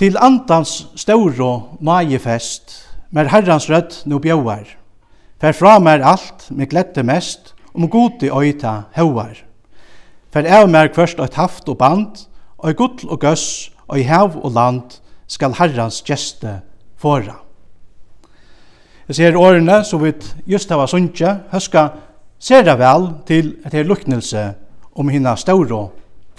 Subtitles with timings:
[0.00, 2.72] Til andans ståro majefest,
[3.12, 4.64] mer herrans rødt nu bjauar.
[5.40, 9.34] Fer fra mer alt, me glette mest, om godi oita hauar.
[10.32, 12.22] Fer av mer kvørst eit haft og band,
[12.56, 14.96] og gudl og gøss, og i hav og land,
[15.28, 16.62] skal herrans gjeste
[16.96, 17.36] fora.
[19.08, 20.14] Jeg ser årene som vi
[20.48, 21.90] just hava sunnje, høska
[22.48, 24.48] det vel til et her luknelse
[24.96, 25.90] om hinna ståro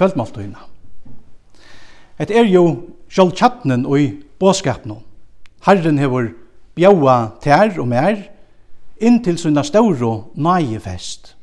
[0.02, 0.71] kveldmåltøyna.
[2.22, 2.66] Et er jo
[3.10, 4.08] sjálv tjattnen og i
[4.40, 5.00] båskapen.
[5.66, 6.32] Herren hever
[6.78, 8.20] bjaua tær og mer,
[9.02, 11.36] inntil sina ståro nægefest.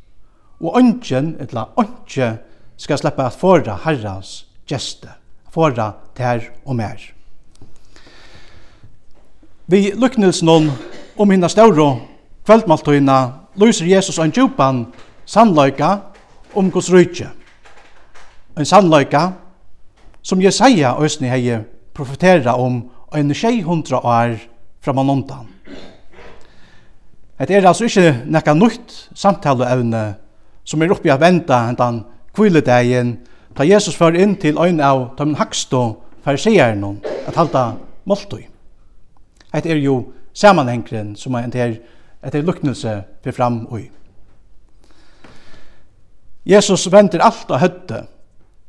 [0.61, 2.37] Og ønsken, etla ønske,
[2.79, 5.11] skal sleppa at fåra herrans gjeste,
[5.51, 7.03] fåra tær og mer.
[9.67, 10.71] Vi luknelsen
[11.19, 11.89] om hinna stauro
[12.47, 13.19] kveldmaltøyna
[13.59, 14.87] lyser Jesus en djupan
[15.27, 15.91] sannløyka
[16.55, 17.29] om Guds rydtje.
[18.57, 19.27] En sannløyka
[20.23, 21.59] som Jesaja øsne hei
[21.95, 22.83] profetera om
[23.15, 24.37] en 600 år
[24.81, 25.49] framan ondan.
[27.39, 30.15] Det er altså ikke nekka nytt samtaleevne
[30.65, 32.01] som er oppi i venda vente hentan
[32.35, 33.17] kviledegjen
[33.57, 35.83] ta Jesus før inn til øyn av de hakstå
[36.25, 37.73] fariseren at halda
[38.05, 38.43] måltøy.
[39.55, 41.79] Det er jo samanhengren som er en
[42.23, 43.89] etter luknelse for fram og.
[46.47, 48.07] Jesus venter alt av høtte.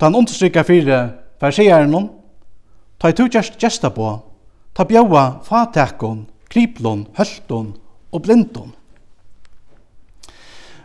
[0.01, 0.99] Han understrykker fire
[1.39, 2.09] farsieren hon,
[2.99, 4.11] ta i tu gjerst gesta på,
[4.73, 7.73] ta bjaua fatekon, kriplon, hølton
[8.11, 8.73] og blindon.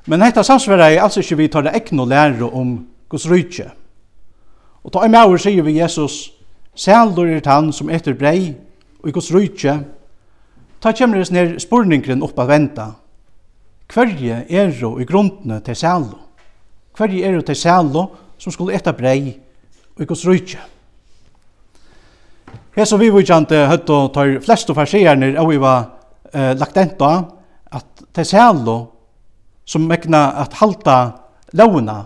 [0.07, 2.77] Men hetta samsvera er altså ikke vi tar det ekno lære om
[3.09, 3.71] Guds rydtje.
[4.85, 6.31] Og ta i maur sier vi Jesus,
[6.75, 8.51] Sælur er han som etter brei
[9.01, 9.79] og i Guds rydtje,
[10.83, 12.87] ta kjemmer oss ned spurningren opp at venta.
[13.95, 16.19] Hverje er jo i grunnene til sælo?
[16.99, 18.05] Hverje er jo til sælo
[18.39, 19.37] som skulle etter brei
[20.01, 20.61] i Guds rydje.
[22.75, 25.85] kjente høtt og tar flestu farsierne og vi var
[26.33, 27.11] eh, lagt enda
[27.75, 28.79] at det sælo
[29.65, 30.99] som mekna at halda
[31.55, 32.03] lovna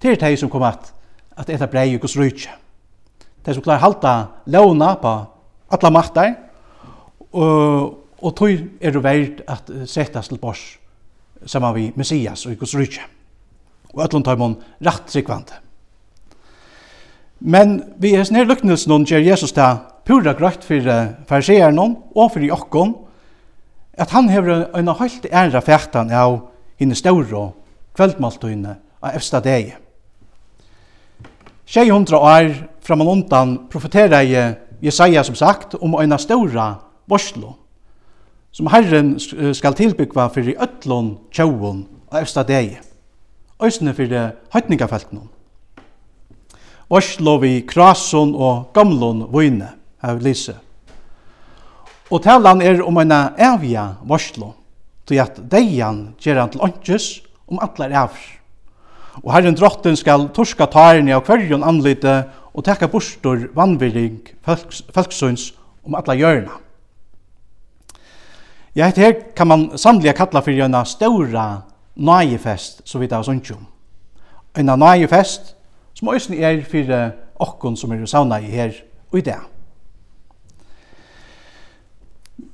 [0.00, 0.92] til de som kom at
[1.38, 2.50] at etter brei i Guds rydje.
[3.46, 4.14] De som klarer halda
[4.50, 5.12] lovna på
[5.70, 6.34] alla makter,
[7.30, 8.50] og, og tog
[8.80, 10.64] er det verdt at settes til bors
[11.46, 13.04] saman vi Messias og Guds rydje.
[13.94, 15.60] Og ætlund tar man rett sikvande.
[17.40, 19.68] Men vi er snir lyknelsen og gjør Jesus det
[20.08, 20.88] pura grøtt for
[21.28, 22.94] farseeren og for jokken,
[23.98, 26.40] at han hever en helt æra fætan av
[26.78, 27.54] henne større og
[27.98, 29.74] kveldmaltøyne av efsta deg.
[31.68, 36.68] Tjei hundra år fram og undan profeterer jeg Jesaja som sagt om en større
[37.10, 37.56] borslo,
[38.52, 42.78] som Herren skal tilbyggva for i øtlån tjauon av efsta deg,
[43.62, 44.14] øysene for
[44.54, 45.26] høytningafeltene.
[46.88, 49.66] Oslo vi krasun og gamlun vune
[50.00, 50.54] av Lise.
[52.08, 54.54] Og talan er om en avja varslo,
[55.04, 57.08] til at deian gjer han til åndkjus
[57.48, 58.16] om atler evr.
[59.20, 62.22] Og herren drotten skal torska tarni av hverjon anlite
[62.54, 65.50] og teka bostor vannvirring folks, folksunds
[65.84, 66.56] om atla hjørna.
[68.72, 71.66] Ja, dette her kan man samlega kalla fyrir en ståra
[71.98, 73.60] nøyefest, så vidt av sånnsjum.
[74.56, 75.57] En nøyefest
[75.98, 77.10] som òsne er fyrir
[77.42, 78.74] okkon som er sauna i her
[79.10, 79.38] og i det.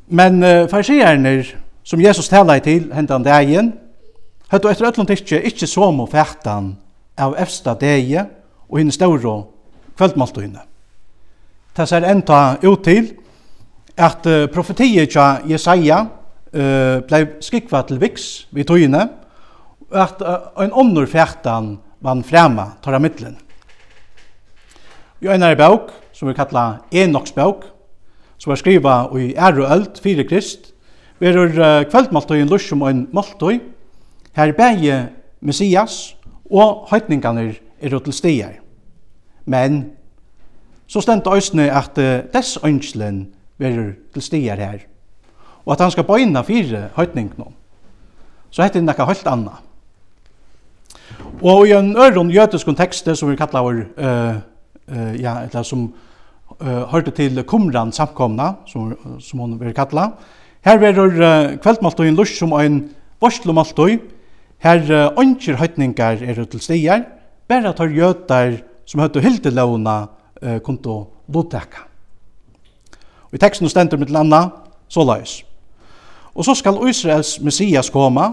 [0.09, 1.43] Men uh, farsierne
[1.85, 3.73] som Jesus talar til hendan dagen,
[4.53, 6.75] høttu etter öllum tikkje ikkje som og fættan
[7.21, 9.37] av efsta degi og hinn ståro
[9.99, 10.65] kvöldmaltuinne.
[11.77, 13.13] Det ser enda ut til
[13.97, 19.09] at uh, profetiet tja Jesaja uh, blei skikva til viks vid tøyene,
[19.91, 23.37] og at uh, en omnur fættan man frema tar av middelen.
[25.25, 27.65] I en bøk, som vi kallar Enoks bøk,
[28.39, 30.75] som er skriva i ære og ølt, fire krist,
[31.23, 33.63] verur uh, kveldmaltøyen lusjum og en maltøy,
[34.37, 34.99] her bæge
[35.41, 36.17] Messias
[36.51, 38.59] og høytningene er til stier.
[39.47, 39.93] Men
[40.87, 44.85] så stendt øysene at uh, dess ønskelen verur til stier her,
[45.65, 47.49] og at han skal bøyna fire høytningene.
[48.51, 49.63] Så hette det noe helt anna.
[51.43, 54.37] Og i en øron jødisk kontekst, som vi kallar vår, uh,
[54.89, 55.93] uh, ja, eller som
[56.61, 60.11] uh, hørte til Kumran samkomna, som, som hon vil kalla.
[60.65, 62.85] Her er uh, kveldmaltøyen lusk som ein
[63.21, 63.99] vorslomaltøy,
[64.65, 67.05] her uh, ønsker høytningar er til stier,
[67.49, 71.85] bare tar jøtar som høytte hildelåna uh, konto lotteka.
[73.29, 74.47] Og i teksten stendur mitt landa,
[74.89, 75.43] så laus.
[76.35, 78.31] Og så skal Israels Messias koma,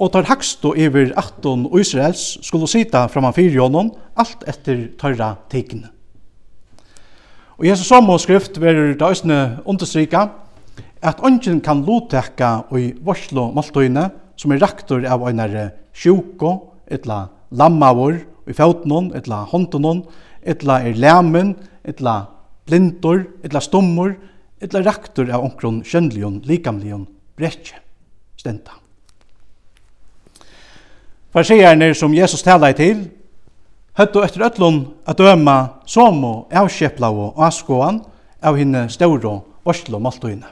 [0.00, 5.90] og tar hakstu iver 18 Israels skulle sita framan fyrir jonon, alt etter tørra teikne.
[7.60, 10.30] Og Jesus samme skrift verur det òsne understryka
[11.04, 14.08] at ongen kan lotekka i varslo maltøyne
[14.40, 18.16] som er raktor av einare sjuko, etla lammavur,
[18.48, 20.06] i fjautnon, etla hontonon,
[20.40, 21.52] etla er lamen,
[21.84, 22.22] etla
[22.64, 24.16] blindor, etla stommor,
[24.64, 27.04] etla raktor av onkron kjønnlion, likamlion,
[27.36, 27.76] brekje,
[28.40, 28.79] stenta.
[31.30, 33.04] Farsierne som Jesus talar til,
[33.94, 38.00] høttu etter ötlun at døma somo avskjepla og askoan
[38.42, 40.48] av hinne stauro borslo maltuina.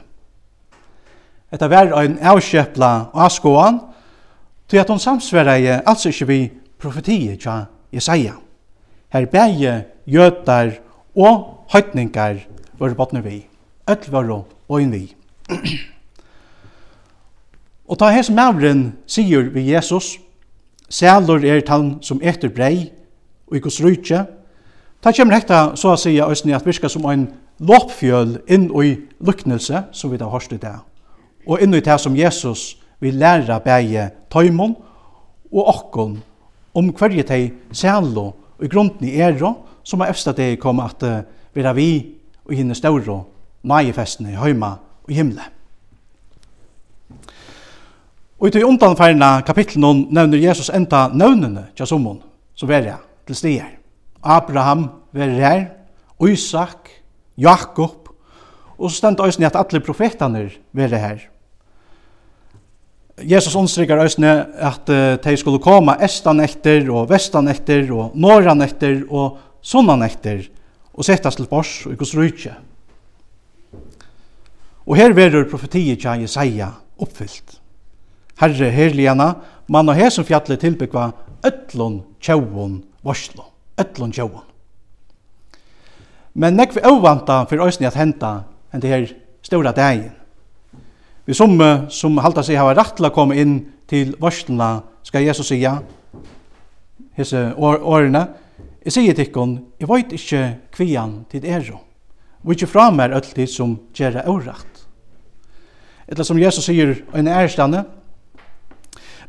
[1.51, 3.81] Etta var ein avskjepla og askoan,
[4.69, 6.39] til at hon samsverreie altså ikkje vi
[6.79, 8.37] profetiet tja Jesaja.
[9.09, 9.73] Her bæje
[10.07, 10.77] jötar
[11.15, 12.45] og høytningar
[12.79, 13.47] var botne vi.
[13.89, 15.15] Öll var og inn vi.
[17.89, 20.19] og ta hes mavren sier vi Jesus,
[20.89, 22.91] Sælur er tann som etter brei,
[23.47, 24.25] og i gos rujtje.
[25.03, 27.27] Ta kjem rekta, så a sija òsni at virka som ein
[27.59, 30.75] loppfjöl inn i luknelse, som vi da hørst i det.
[31.47, 34.75] Og inn i det som Jesus vil læra bæge tøymon
[35.51, 36.19] og okkon
[36.75, 38.25] om hverje tei sælo
[38.59, 39.53] og i grunden i ero,
[39.83, 41.03] som er efsta det kom at
[41.55, 42.15] vera vi
[42.45, 43.23] og hinne stauro,
[43.63, 45.43] nagefesten i høyma og himle.
[48.39, 52.21] Og i de undanfærna kapitlen nevner Jesus enda nøvnene til sommon,
[52.55, 52.95] så verja
[53.27, 53.73] til stier.
[54.23, 55.65] Abraham verja her,
[56.27, 56.89] Isak,
[57.37, 58.09] Jakob,
[58.79, 61.27] og så stendt òsne at alle profetene verja her.
[63.19, 64.87] Jesus understryker òsne at
[65.23, 70.45] de skulle komme estan etter, og vestan etter, og norran etter, og sonnan etter,
[70.95, 72.55] og settast til bors og ikos rujtje.
[74.87, 77.58] Og her verur profetiet til Jesaja oppfyllt.
[78.39, 79.33] Herre herligana,
[79.67, 81.11] man og hesum fjalli tilbyggva
[81.43, 83.43] öllun tjauun varslo,
[83.77, 84.45] öllun tjauun.
[86.33, 89.09] Men nekv avvanta fyrir òsni at henta enn det her
[89.43, 90.13] stóra dagen.
[91.27, 93.57] Vi somme som halda seg hava rattla til å komme inn
[93.89, 95.79] til varsluna, skal Jesus sija,
[97.17, 98.23] hese årene,
[98.85, 100.43] jeg sier tikkun, jeg veit ikkje
[100.73, 101.81] kvian til ero,
[102.45, 104.85] og ikkje fra mer öll tid som gjerra aurakt.
[106.09, 107.83] Etla som Jesus sier, en ærstande,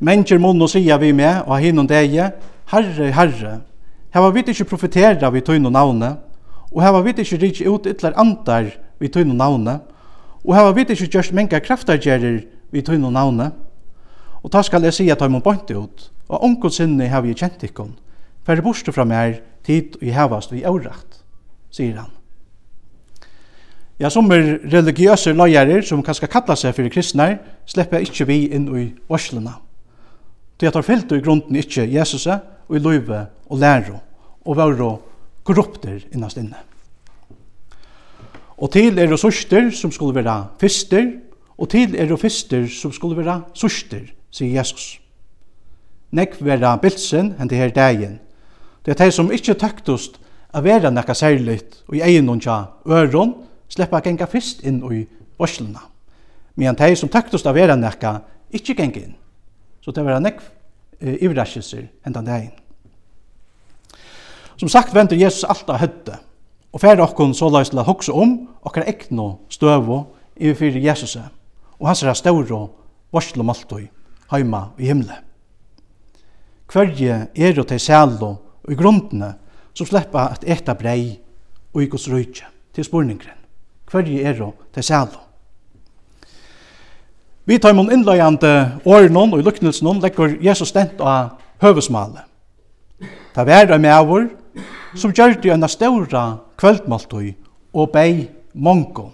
[0.00, 2.30] Mennesker munn og sier vi med, og hinnom deie,
[2.72, 3.54] Herre, Herre,
[4.14, 6.14] heva vi ikke profetera vi tøyne navne,
[6.72, 8.70] og heva vi ikke rikje ut ytler antar
[9.00, 9.80] vi tøyne navne,
[10.40, 12.40] og heva vi ikke gjørst menga kraftargjerer
[12.72, 13.50] vi tøyne navne.
[14.40, 17.68] Og ta skal jeg si at tøyne bort ut, og onkon sinne heva vi kjent
[17.68, 17.92] ikkon,
[18.46, 21.20] færre borste fra meg tid og i hevast vi aurakt,
[21.70, 22.14] sier han.
[24.00, 28.70] Ja, som er religiøse løyerer som kanskje kallar seg fyrir kristnar, slepper ikkje vi inn
[28.72, 29.58] i varslena.
[30.60, 34.00] Det at han fyllte i grunden ikke Jesus og i løyve og lære
[34.44, 34.90] og være
[35.44, 36.58] korrupter innast inne.
[38.60, 41.06] Og til er det søster som skulle være fister,
[41.58, 44.98] og til er det fister som skulle være søster, sier Jesus.
[46.12, 48.18] Nekk være bilsen enn det her dagen.
[48.84, 50.18] Det er de som ikke tøktust
[50.52, 53.34] å være nekka særligt og i egnon tja øron,
[53.80, 55.04] å genga fyrst inn i
[55.38, 55.86] varslena.
[56.56, 58.18] Men de som tøktust å være nekka,
[58.50, 59.19] ikke genga inn.
[59.90, 60.44] Så det var en nekv
[61.02, 62.52] eh, ivrasjelser enda dagen.
[64.54, 66.18] Som sagt venter Jesus alt av høtte,
[66.70, 69.96] og færre okkon så løs til å hokse om okkar ekno støvo
[70.38, 72.60] i fyrir Jesus, og hans er større
[73.10, 73.88] varslo maltoi
[74.30, 75.16] heima i himle.
[76.70, 78.28] Hverje er jo til sælo
[78.62, 79.32] og i grundene
[79.74, 81.16] som sleppa at eta brei
[81.74, 82.46] og i gos røyke
[82.78, 83.42] til spurningren.
[83.90, 85.29] Hverje er jo til sælo.
[87.50, 92.22] Vi tar mun innløyande årenon og luknelsenon legger Jesus stent av høvesmale.
[93.34, 94.28] Ta vera med avur,
[94.94, 96.22] som gjør det enn ståra
[96.62, 97.32] kveldmaltøy
[97.74, 99.08] og bei mongo.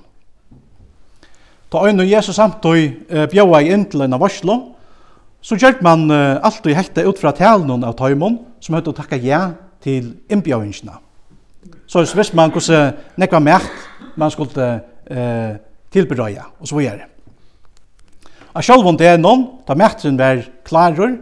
[1.73, 4.59] Ta øyne Jesus samtøy bjøa i inntil enn av varslo,
[5.41, 9.47] så gjør man alltid hekta ut fra talen av tøymon, som høyde å takka ja
[9.81, 11.01] til innbjøingsna.
[11.89, 13.85] Så hvis man kunne nekva mært
[14.21, 14.73] man skulle
[15.09, 15.53] eh,
[15.89, 17.13] tilberøya, og så gjør det
[18.57, 21.19] av sjálvund noen, da mætren var klarur,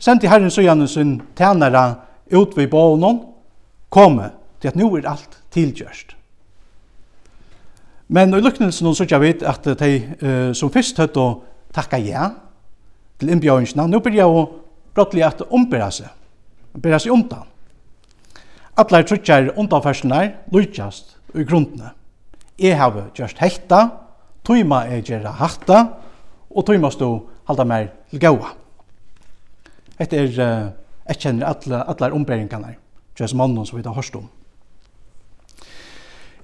[0.00, 1.98] sendi herren søgjane sin tænare
[2.32, 3.20] ut ved bånen,
[3.90, 4.30] komme
[4.60, 6.14] til at nu er alt tilgjørst.
[8.08, 9.90] Men i luknelsen nå søkja vi at de
[10.22, 11.28] uh, som først høtt å
[11.76, 12.30] takka ja
[13.20, 14.46] til innbjøringene, nå byrja å
[14.96, 16.08] brottelig at ombera seg,
[16.72, 17.44] byrja seg undan.
[18.78, 20.22] Atleir trutjar undanfersene
[20.54, 21.92] lukjast i grunnene.
[22.58, 23.90] Jeg har gjørst hekta,
[24.46, 25.82] tøyma er gjerra hatta,
[26.50, 27.08] og tog måst du
[27.48, 28.54] halda mer til gaua.
[29.98, 30.34] Hette er,
[31.08, 32.76] jeg kjenner alle, alle ombæringene,
[33.18, 34.28] just mannen som vi har hørst om.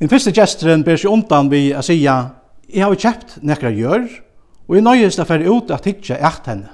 [0.00, 4.08] Den første gesteren ber seg undan vi å si jeg har kjøpt nekra gjør,
[4.66, 6.72] og jeg nøyest å fære ut at ikke jeg henne.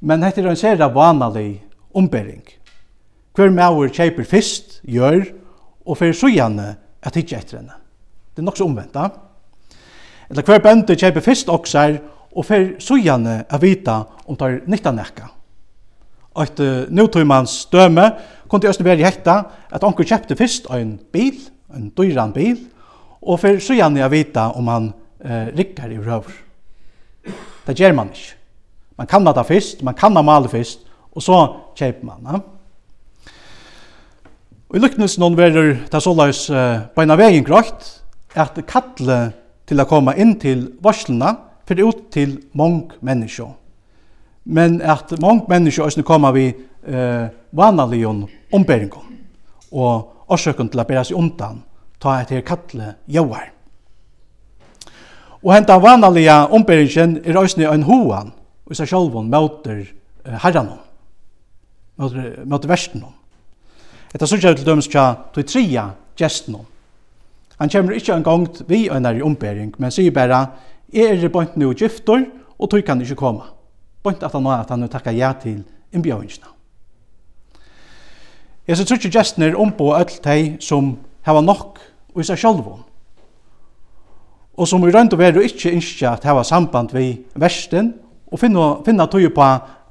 [0.00, 1.62] Men dette er en sere vanlig
[1.96, 2.42] ombæring.
[3.36, 5.28] Hver maur kjøper først gjør,
[5.86, 6.74] og fære så gjerne
[7.06, 7.76] at ikke etter henne.
[8.34, 9.08] Det er nok så omvendt, da
[10.30, 11.98] eller hver bøndu kjøper fyrst oksar
[12.36, 15.28] og fer sujane a vita om tar nytta nekka.
[16.36, 18.10] Og et nutøymans døme
[18.48, 19.38] kunne æsne veri hekta
[19.72, 21.38] at onker kjøpte fyrst ein bil,
[21.72, 22.58] ein dyran bil,
[23.22, 24.90] og fer sujane a vita om han
[25.24, 26.42] eh, rikkar i røver.
[27.66, 28.36] Det gjer man ikke.
[28.96, 31.40] Man kan mata fyrst, man kan male fyrst, og så
[31.76, 32.28] kjøper man.
[32.28, 32.38] Ja?
[34.66, 37.90] Og i lyknes noen verur det såleis uh, beina vegin grøyt,
[38.36, 39.18] at kattle
[39.66, 41.34] til å komme inn til varslene,
[41.66, 43.48] for ut til mange mennesker.
[44.46, 48.12] Men at mange mennesker også kommer vi eh, vanlige
[48.54, 49.02] ombæringer,
[49.72, 51.64] og årsøkken til å bære seg undan,
[51.98, 53.50] ta et her kattle jøver.
[55.42, 58.32] Og henta vanlige ombæringen er også en hoan,
[58.66, 60.70] og seg selv møter eh, herren,
[61.98, 63.02] møter, møter versen.
[64.14, 66.62] Etter sånn til dømes til tria gjesten
[67.58, 70.46] Han kommer ikke en gang vi og nær i ombering, men sier bare,
[70.92, 72.26] er det bønt nå gifter,
[72.58, 73.48] og tog kan ikke komme.
[74.04, 76.52] Bønt at han nå at han nå takker ja til innbjøringene.
[78.66, 81.78] Jeg tror ikke gestene er ombå alt de som hava nok
[82.14, 82.82] og i seg sjølvån.
[84.56, 87.92] Og som i rønt og veru ikke innskja at hava samband vi versten
[88.32, 89.44] og finna, finna tog på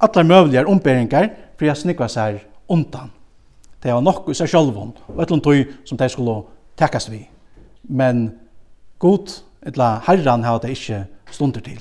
[0.06, 3.14] alle møvligar omberingar for jeg snikva seg undan.
[3.80, 6.42] Det var nok i seg sjølvån og et etlom tøy som de skulle
[6.76, 7.24] takkast vi
[7.90, 8.28] men
[9.00, 11.80] god, etla herran hava det ikkje stunder til.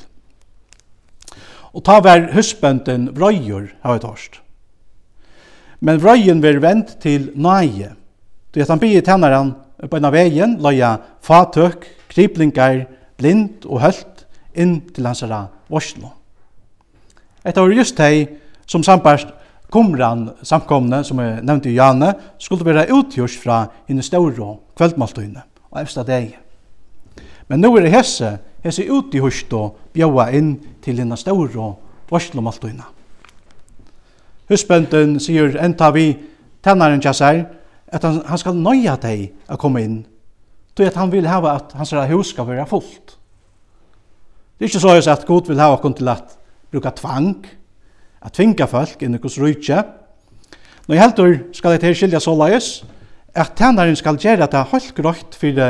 [1.75, 4.41] Og ta var husbønden vrøyur hava det hårst.
[5.85, 7.93] Men vrøyen var vent til nøye,
[8.55, 9.55] Du at han bygde tenneren
[9.91, 10.93] på en av veien, løya
[11.27, 12.85] fatøk, kriplingar,
[13.19, 14.23] blind og hølt
[14.55, 16.13] inn til hans herra varslo.
[17.43, 18.29] Etta var just hei
[18.71, 19.33] som samparst
[19.75, 25.43] kumran samkomne, som jeg nevnte i Jane, skulle være utgjørs fra henne større kveldmaltøyne
[25.75, 26.37] og evsta deg.
[27.51, 32.11] Men nå er det hesse, hesse ute i og bjaua inn til henne ståre og
[32.11, 32.87] varslomalltøyna.
[34.49, 36.15] Husbønden sier enta vi
[36.65, 37.45] tennaren tja seg,
[37.89, 39.99] at han, han skal nøya deg å komme inn,
[40.75, 43.17] tog at han vil hava at hans hus skal være fullt.
[44.59, 46.37] Det er ikke så at God vil hava kun til at
[46.73, 47.45] bruka tvang,
[48.25, 49.83] at tvinga folk inn i hos rujtje.
[50.89, 52.85] Nå i heldur skal det her skilja så lais,
[53.35, 55.63] at tænaren skal gjere det helt grått for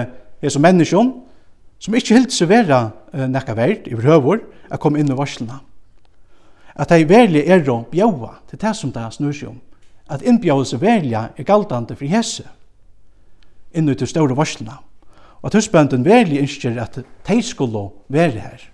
[0.42, 1.12] jesu menneskjon,
[1.78, 2.80] som ikkje helt seg vera
[3.12, 5.60] uh, nekka verd i høver, at komme inn i varslene.
[6.74, 9.60] At de verlig er å bjaua, til det som det snur seg om.
[10.10, 12.46] At innbjauelse verlig er galdande for hese,
[13.74, 14.76] inn i de store varslene.
[15.40, 18.64] Og at husbønden verlig ønsker at de skulle være her.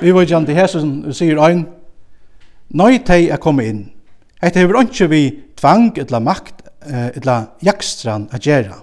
[0.00, 1.66] Vi var gjerne til hese som sier øyn,
[2.72, 3.80] Nøy teg er kommet inn.
[4.40, 5.22] Eit hever ikke vi
[5.60, 8.80] tvang eller makt eh, etla jakstran a gjerra,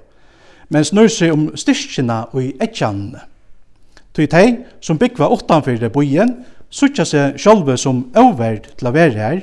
[0.69, 3.25] men snur seg om styrkina og i etjanne.
[4.13, 6.33] Tui tei som byggva utanfyr boien,
[6.69, 9.41] sutja seg sjálve som oververd til a være her,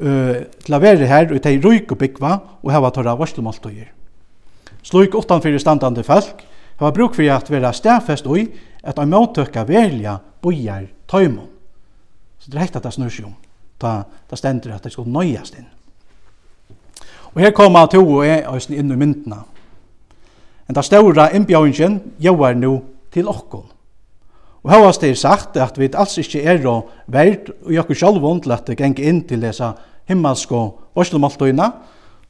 [0.00, 2.32] uh, til a være her og tei ruik og byggva
[2.62, 3.90] og hava torra varselmaltøyer.
[4.82, 6.44] Sluik utanfyr standande folk
[6.80, 8.46] hava bruk fyrir at vera stafest ui
[8.82, 11.50] at a måttøkka velja boiar tøymon.
[12.40, 13.36] Så det er hekt at det snur seg om.
[13.80, 15.68] Da, da stendur at det skal nøyast inn.
[17.34, 19.42] Og her koma to og jeg høysen inn i myndene.
[20.68, 22.72] En da ståra innbjøringen gjør nå
[23.10, 23.66] til okkon.
[24.62, 28.42] Og høyast det er sagt at vi alls ikke er og verd og jokker sjálfund
[28.44, 29.72] til at det geng inn til dessa
[30.10, 30.78] himmelsk og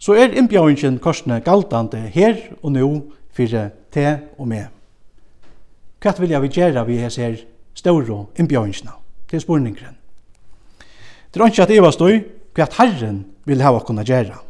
[0.00, 2.90] så er innbjøringen korsne galdande her og nå
[3.37, 4.69] fyrir te og me.
[6.00, 7.37] Hva vil jeg vi gjøre vi her ser
[7.75, 8.92] ståra innbjøringene?
[9.28, 9.97] Det er spurningren.
[11.35, 12.23] Det er ikke at jeg var støy
[12.57, 14.50] hva herren vil ha okkon å gjøre.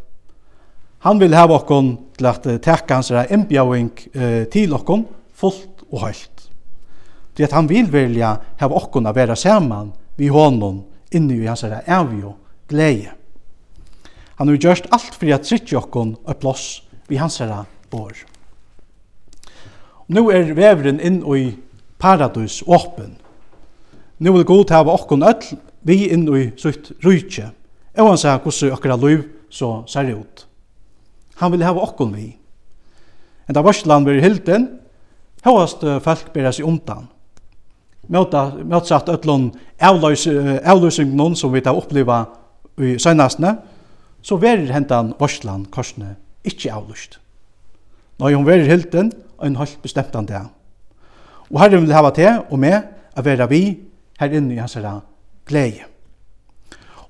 [1.00, 6.02] Han vil hava okkon til at teka hans er innbjaving eh, til okkon fullt og
[6.04, 6.42] høylt.
[7.36, 10.82] Det at han vil velja hava okkon a vera saman vi honom
[11.16, 12.34] inni i hans er avjo
[12.68, 13.14] gleie.
[14.36, 16.66] Han har gjort alt fyrir at sitte okkon og plåss
[17.08, 17.54] vi hans er
[17.90, 18.12] bor.
[20.10, 21.54] Nå er veveren inn i
[22.00, 23.16] paradus åpen.
[24.20, 27.48] Nå vil god hava okkon öll vi inn i sutt rujtje.
[27.96, 30.49] Og han sier hvordan okkara liv så ser ut.
[31.38, 32.28] Han vil hava okkon vi.
[33.48, 34.80] En da varslan blir hilden,
[35.40, 37.06] Hóast folk bera seg undan.
[38.10, 39.48] Møtsatt ötlun
[39.80, 42.26] öllun avløsingnon som vi tar oppliva
[42.80, 43.54] i søgnastene,
[44.20, 47.16] så verir hentan varslan korsne ikkje avløst.
[48.20, 50.42] Når hun verir hilden, og hun holdt bestemt han det.
[51.48, 52.82] Og herren vil hava til og med
[53.16, 53.78] a vera vi
[54.20, 54.98] her inne i hans herra
[55.48, 55.86] glede.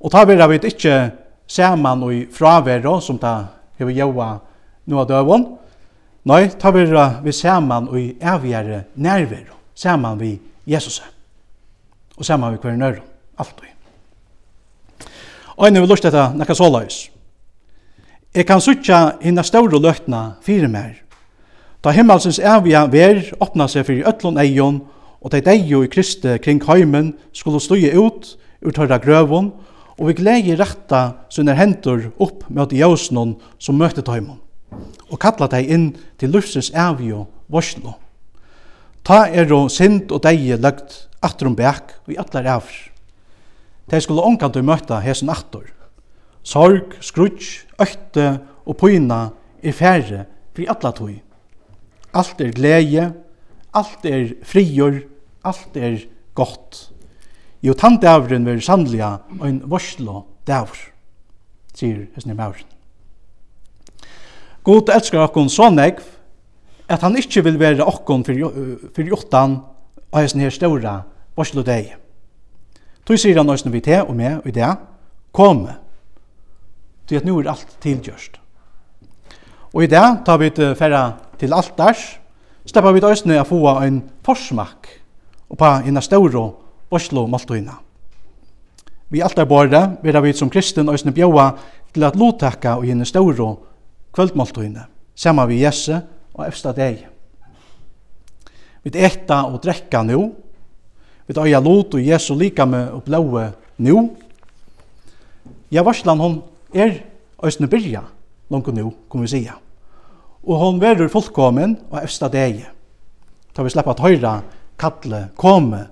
[0.01, 1.11] Og ta vera vi ikkje
[1.51, 3.35] saman og i fravera som ta
[3.81, 4.31] hever jaua
[4.87, 5.47] nu av døvun.
[6.29, 10.35] Nei, ta vera vi saman og i avgjære nærvero, saman vi
[10.69, 11.01] Jesus.
[12.17, 13.01] Og saman vi hver nøyre,
[13.41, 13.71] alt vi.
[15.57, 17.09] Og enn vi lust etta nekka solaus.
[18.35, 21.01] Jeg kan sutja hinna ståre løtna fire mer.
[21.83, 24.83] Ta himmelsens avgja ver åpna seg fyrir ötlun eion,
[25.21, 29.51] og de deio i Kristi kring heimen skulle støye ut ur tørra grøvun,
[30.01, 34.41] og vi gleder retta sine hendur opp mot jøsnon som møtte tøymon,
[35.13, 37.99] og kalla dei inn til lufsens avgjå vorslo.
[39.05, 42.73] Ta er og sind og deie løgt atrum bæk og i atlar avr.
[43.93, 45.67] De skulle omkant og møtta hesen atur.
[46.43, 49.27] Sorg, skrutsk, økte og pyna
[49.61, 50.25] er færre
[50.57, 51.19] fri atla tøy.
[52.17, 53.11] Alt er glede,
[53.77, 55.03] alt er frigjør,
[55.45, 56.01] alt er
[56.35, 56.90] godt.
[57.63, 60.79] Jo, tann dævren vil sannlega ein vorslo dævr,
[61.77, 62.69] sier hessin i mauren.
[64.65, 66.01] God elskar okkon så negv,
[66.89, 69.59] at han ikkje vil være okkon fyrir jottan
[70.09, 71.03] og hessin her ståra
[71.37, 71.93] vorslo deg.
[73.05, 74.71] Toi sier han òsne vi te og med og i det,
[75.33, 75.67] kom,
[77.07, 78.41] til at nu er alt tilgjørst.
[79.75, 81.05] Og i det tar vi til ferra
[81.39, 82.17] til altars,
[82.65, 84.89] slipper vi òsne a få en forsmak
[85.51, 86.49] og på hina ståra
[86.91, 87.79] Oslo Maltuina.
[89.11, 91.51] Vi alt er borde, vi er vi som kristen og bjóa
[91.93, 93.59] til at lotakka og gjenne ståro
[94.13, 96.01] kvöldmaltuina, saman vi Jesse
[96.35, 97.07] og efsta deg.
[98.83, 100.33] Vi etta og drekka nu,
[101.27, 104.11] vi øya lot og Jesu likame og blaue nu.
[105.71, 106.43] Ja, varslan hon
[106.75, 107.05] er
[107.43, 108.03] Østene byrja,
[108.51, 109.55] langt nu, kom vi sija.
[110.45, 112.67] Og hon verur fullkomen og efsta deg.
[113.55, 114.33] Ta vi sleppa at høyra,
[114.77, 115.87] kalle, komme,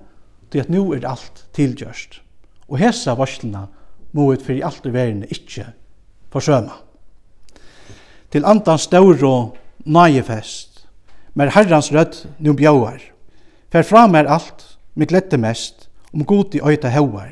[0.51, 2.21] til at nu er alt tilgjørst.
[2.69, 3.67] Og hesa varslina
[4.13, 5.67] må ut fyrir alt i verden ikkje
[6.33, 6.77] forsøma.
[8.29, 10.85] Til andans staur og nægefest,
[11.33, 13.01] mer herrans rødd nu bjauar,
[13.73, 17.31] fer fra mer alt, mig glette mest, om god i øyta hauar,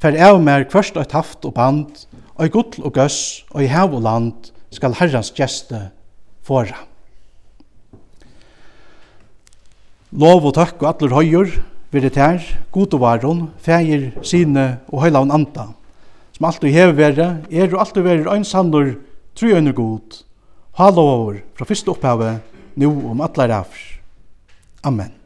[0.00, 2.04] fer av mer kvørst og taft og band,
[2.36, 5.88] og i gudl og gøss, og i hav og land, skal herrans gjeste
[6.44, 6.84] fora.
[10.12, 11.50] Lov og takk og atler høyur,
[11.88, 15.70] Vere tær, god og varon, feir, sine og heila og anta,
[16.36, 18.92] som alltid hever vere, er og alltid vere ein sannur,
[19.34, 20.22] tru under god,
[20.76, 22.42] halov over, fra fyrste opphavet,
[22.76, 23.86] nu om atler afr.
[24.84, 25.17] Amen.